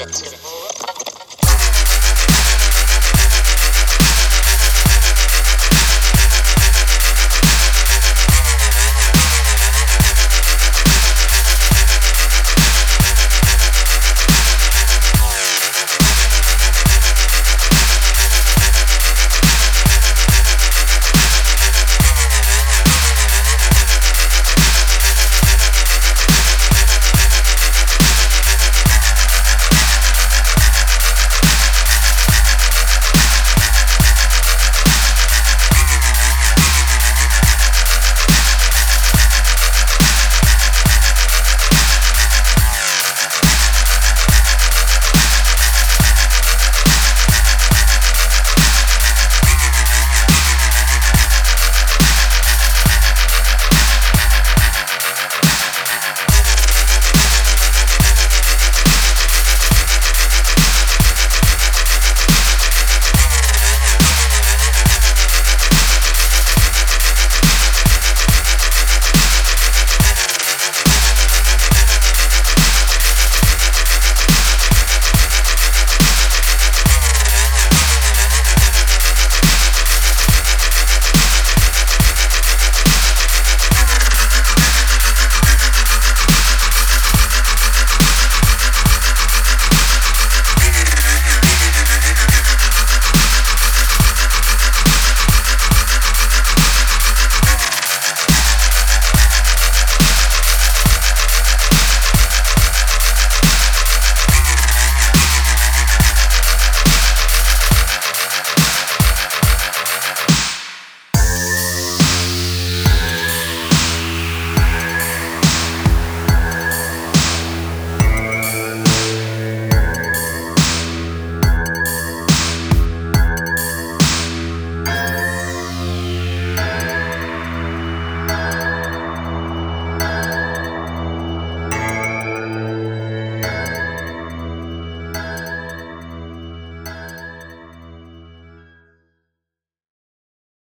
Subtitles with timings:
[0.00, 0.27] It's